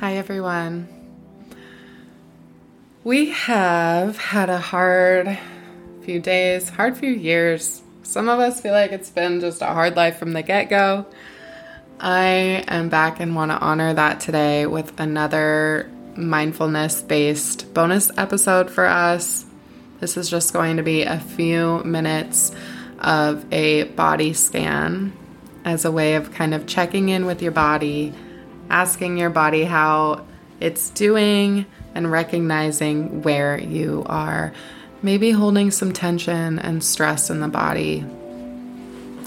[0.00, 0.86] Hi, everyone.
[3.02, 5.36] We have had a hard
[6.02, 7.82] few days, hard few years.
[8.04, 11.04] Some of us feel like it's been just a hard life from the get go.
[11.98, 18.70] I am back and want to honor that today with another mindfulness based bonus episode
[18.70, 19.46] for us.
[19.98, 22.52] This is just going to be a few minutes
[23.00, 25.12] of a body scan
[25.64, 28.14] as a way of kind of checking in with your body,
[28.70, 30.26] asking your body how
[30.60, 34.52] it's doing, and recognizing where you are
[35.02, 38.04] maybe holding some tension and stress in the body.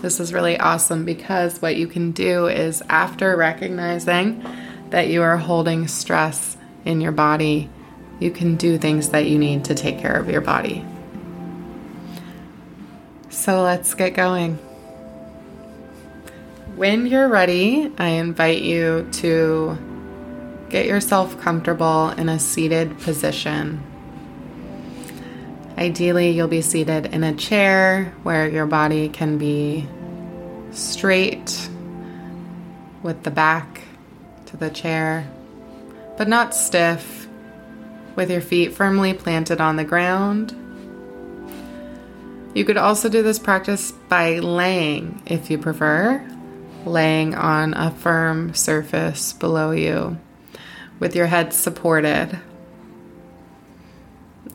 [0.02, 4.44] This is really awesome because what you can do is after recognizing
[4.90, 7.70] that you are holding stress in your body,
[8.20, 10.86] you can do things that you need to take care of your body.
[13.30, 14.60] So let's get going.
[16.76, 19.78] When you're ready, I invite you to
[20.70, 23.84] get yourself comfortable in a seated position.
[25.78, 29.86] Ideally, you'll be seated in a chair where your body can be
[30.72, 31.70] straight
[33.04, 33.82] with the back
[34.48, 35.30] to the chair,
[36.18, 37.28] but not stiff,
[38.16, 40.56] with your feet firmly planted on the ground.
[42.56, 46.26] You could also do this practice by laying if you prefer,
[46.86, 50.18] laying on a firm surface below you
[51.00, 52.40] with your head supported.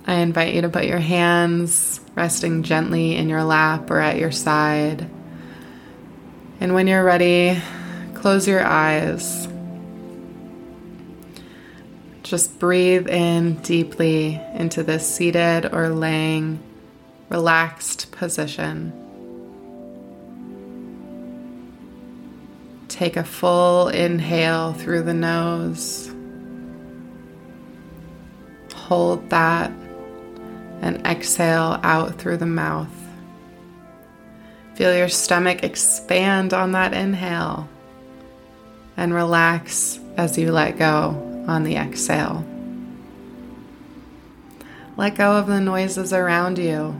[0.07, 4.31] I invite you to put your hands resting gently in your lap or at your
[4.31, 5.09] side.
[6.61, 7.61] And when you're ready,
[8.15, 9.49] close your eyes.
[12.23, 16.61] Just breathe in deeply into this seated or laying,
[17.29, 19.06] relaxed position.
[22.97, 26.11] Take a full inhale through the nose.
[28.73, 29.71] Hold that
[30.81, 32.89] and exhale out through the mouth.
[34.77, 37.69] Feel your stomach expand on that inhale
[38.97, 42.47] and relax as you let go on the exhale.
[44.97, 46.99] Let go of the noises around you.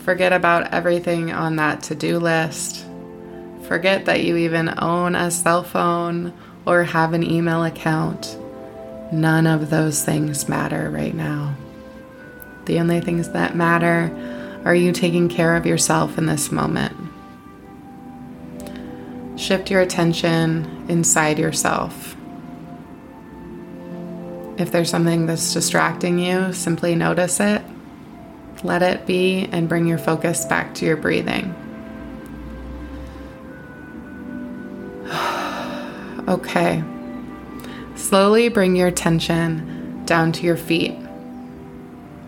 [0.00, 2.84] Forget about everything on that to do list.
[3.68, 6.32] Forget that you even own a cell phone
[6.64, 8.38] or have an email account.
[9.12, 11.54] None of those things matter right now.
[12.64, 14.10] The only things that matter
[14.64, 16.96] are you taking care of yourself in this moment.
[19.38, 22.16] Shift your attention inside yourself.
[24.56, 27.62] If there's something that's distracting you, simply notice it,
[28.64, 31.54] let it be, and bring your focus back to your breathing.
[36.28, 36.84] Okay.
[37.96, 40.96] Slowly bring your attention down to your feet.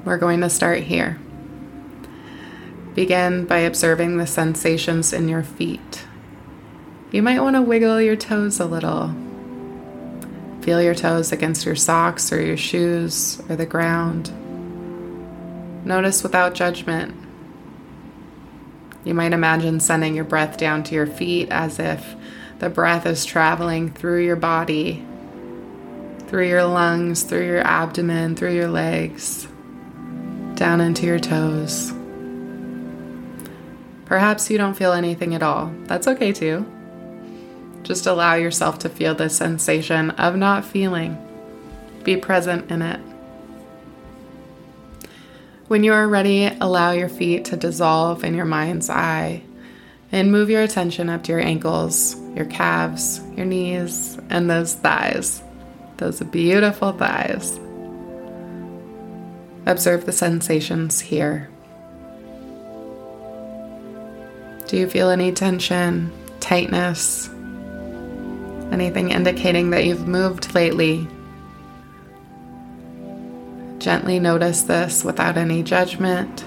[0.05, 1.19] We're going to start here.
[2.95, 6.05] Begin by observing the sensations in your feet.
[7.13, 9.15] You might want to wiggle your toes a little.
[10.63, 14.31] Feel your toes against your socks or your shoes or the ground.
[15.87, 17.15] Notice without judgment.
[19.05, 22.15] You might imagine sending your breath down to your feet as if
[22.61, 25.05] the breath is traveling through your body,
[26.29, 29.49] through your lungs, through your abdomen, through your legs
[30.55, 31.91] down into your toes.
[34.05, 35.73] Perhaps you don't feel anything at all.
[35.85, 36.67] That's okay too.
[37.83, 41.17] Just allow yourself to feel the sensation of not feeling.
[42.05, 43.01] Be present in it.
[45.69, 49.45] When you are ready, allow your feet to dissolve in your mind's eye
[50.13, 55.43] and move your attention up to your ankles, your calves, your knees, and those thighs.
[55.99, 57.59] Those beautiful thighs.
[59.67, 61.51] Observe the sensations here.
[64.67, 67.29] Do you feel any tension, tightness?
[68.73, 71.07] Anything indicating that you've moved lately?
[73.79, 76.45] Gently notice this without any judgment.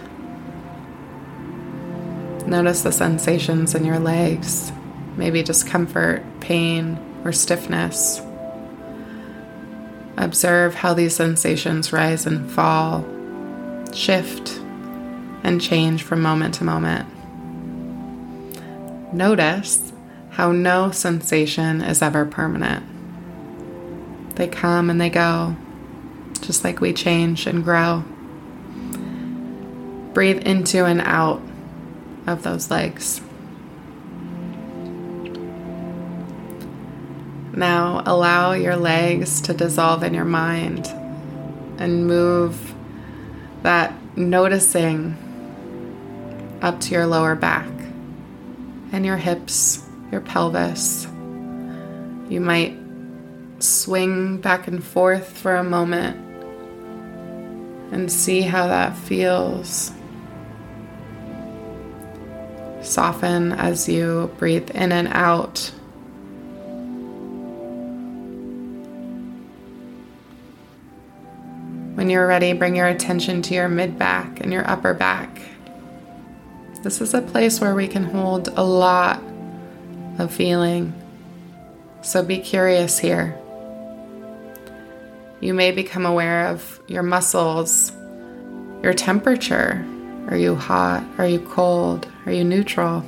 [2.47, 4.71] Notice the sensations in your legs,
[5.15, 8.21] maybe discomfort, pain, or stiffness.
[10.17, 13.05] Observe how these sensations rise and fall,
[13.93, 14.59] shift,
[15.43, 17.07] and change from moment to moment.
[19.13, 19.93] Notice
[20.31, 22.85] how no sensation is ever permanent.
[24.35, 25.55] They come and they go,
[26.41, 28.03] just like we change and grow.
[30.13, 31.41] Breathe into and out
[32.27, 33.21] of those legs.
[37.55, 40.87] Now allow your legs to dissolve in your mind
[41.77, 42.73] and move
[43.61, 45.17] that noticing
[46.61, 47.69] up to your lower back
[48.91, 51.05] and your hips, your pelvis.
[52.29, 52.77] You might
[53.59, 56.17] swing back and forth for a moment
[57.93, 59.91] and see how that feels.
[62.93, 65.71] Soften as you breathe in and out.
[71.95, 75.41] When you're ready, bring your attention to your mid back and your upper back.
[76.83, 79.19] This is a place where we can hold a lot
[80.19, 80.93] of feeling.
[82.03, 83.35] So be curious here.
[85.39, 87.91] You may become aware of your muscles,
[88.83, 89.83] your temperature.
[90.33, 91.05] Are you hot?
[91.19, 92.07] Are you cold?
[92.25, 93.05] Are you neutral?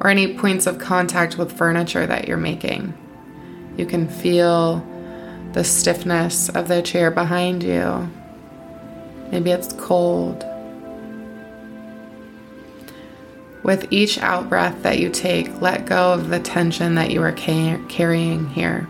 [0.00, 2.94] Or any points of contact with furniture that you're making.
[3.76, 4.84] You can feel
[5.52, 8.10] the stiffness of the chair behind you.
[9.30, 10.44] Maybe it's cold.
[13.62, 17.30] With each out breath that you take, let go of the tension that you are
[17.30, 18.88] carrying here.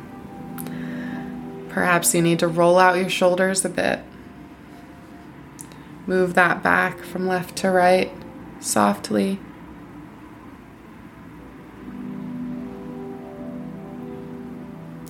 [1.69, 4.01] Perhaps you need to roll out your shoulders a bit.
[6.07, 8.13] Move that back from left to right
[8.61, 9.39] softly.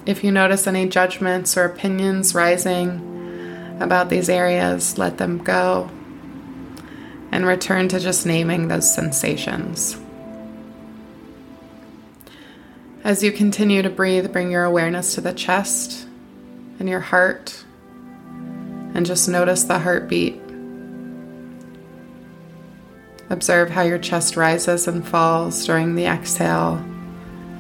[0.04, 5.88] If you notice any judgments or opinions rising about these areas, let them go
[7.30, 9.96] and return to just naming those sensations.
[13.04, 16.06] As you continue to breathe, bring your awareness to the chest
[16.78, 17.64] and your heart,
[18.94, 20.40] and just notice the heartbeat.
[23.32, 26.84] Observe how your chest rises and falls during the exhale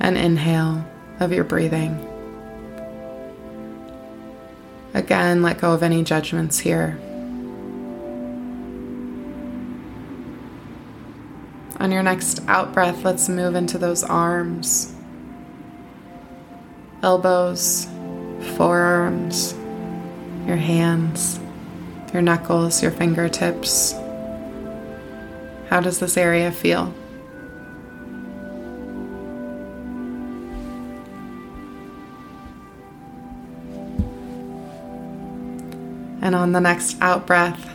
[0.00, 0.86] and inhale
[1.18, 1.96] of your breathing.
[4.92, 7.00] Again, let go of any judgments here.
[11.80, 14.94] On your next out breath, let's move into those arms,
[17.02, 17.88] elbows,
[18.58, 19.54] forearms,
[20.46, 21.40] your hands,
[22.12, 23.94] your knuckles, your fingertips.
[25.72, 26.92] How does this area feel?
[36.20, 37.74] And on the next out breath,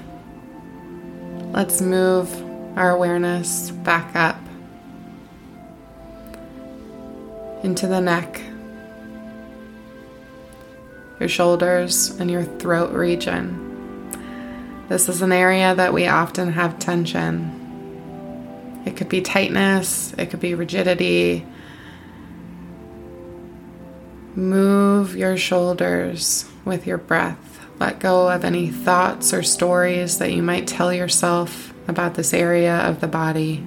[1.53, 2.31] let's move
[2.77, 4.39] our awareness back up
[7.63, 8.39] into the neck,
[11.19, 14.85] your shoulders, and your throat region.
[14.87, 17.66] This is an area that we often have tension.
[18.87, 21.45] It could be tightness, it could be rigidity.
[24.33, 27.67] Move your shoulders with your breath.
[27.79, 32.77] Let go of any thoughts or stories that you might tell yourself about this area
[32.77, 33.57] of the body.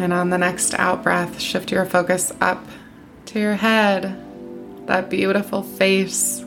[0.00, 2.66] And on the next out breath, shift your focus up
[3.26, 4.20] to your head,
[4.88, 6.44] that beautiful face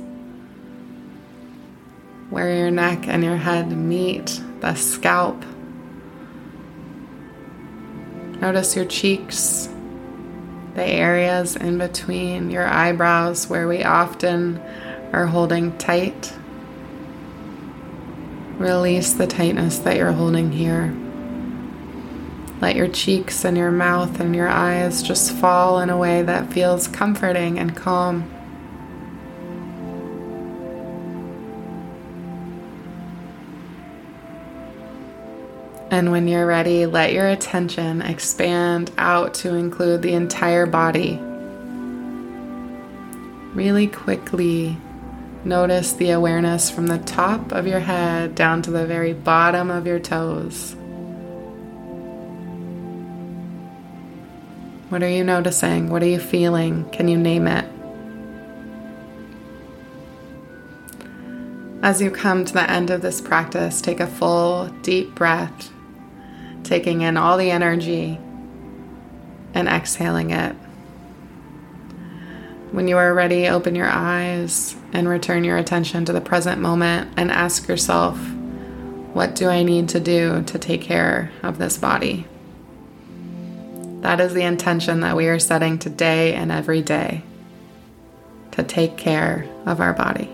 [2.31, 5.43] where your neck and your head meet, the scalp.
[8.39, 9.69] Notice your cheeks,
[10.73, 14.59] the areas in between your eyebrows where we often
[15.13, 16.33] are holding tight.
[18.57, 20.95] Release the tightness that you're holding here.
[22.61, 26.53] Let your cheeks and your mouth and your eyes just fall in a way that
[26.53, 28.31] feels comforting and calm.
[35.91, 41.19] And when you're ready, let your attention expand out to include the entire body.
[43.53, 44.77] Really quickly
[45.43, 49.85] notice the awareness from the top of your head down to the very bottom of
[49.85, 50.77] your toes.
[54.87, 55.89] What are you noticing?
[55.89, 56.89] What are you feeling?
[56.91, 57.65] Can you name it?
[61.83, 65.69] As you come to the end of this practice, take a full, deep breath
[66.71, 68.17] taking in all the energy
[69.53, 70.53] and exhaling it.
[72.71, 77.11] When you are ready, open your eyes and return your attention to the present moment
[77.17, 78.17] and ask yourself,
[79.11, 82.25] what do I need to do to take care of this body?
[83.99, 87.23] That is the intention that we are setting today and every day
[88.51, 90.29] to take care of our body.